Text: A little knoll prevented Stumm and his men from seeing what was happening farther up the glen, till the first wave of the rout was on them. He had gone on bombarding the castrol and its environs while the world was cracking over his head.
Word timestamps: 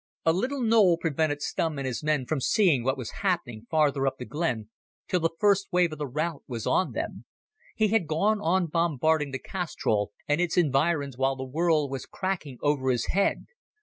A 0.25 0.33
little 0.33 0.61
knoll 0.63 0.97
prevented 0.97 1.43
Stumm 1.43 1.77
and 1.77 1.85
his 1.85 2.01
men 2.03 2.25
from 2.25 2.41
seeing 2.41 2.83
what 2.83 2.97
was 2.97 3.11
happening 3.21 3.67
farther 3.69 4.07
up 4.07 4.17
the 4.17 4.25
glen, 4.25 4.67
till 5.07 5.19
the 5.19 5.29
first 5.39 5.67
wave 5.71 5.91
of 5.91 5.99
the 5.99 6.07
rout 6.07 6.41
was 6.47 6.65
on 6.65 6.93
them. 6.93 7.25
He 7.75 7.89
had 7.89 8.07
gone 8.07 8.41
on 8.41 8.65
bombarding 8.65 9.29
the 9.29 9.37
castrol 9.37 10.11
and 10.27 10.41
its 10.41 10.57
environs 10.57 11.19
while 11.19 11.35
the 11.35 11.43
world 11.45 11.91
was 11.91 12.07
cracking 12.07 12.57
over 12.63 12.89
his 12.89 13.09
head. 13.11 13.45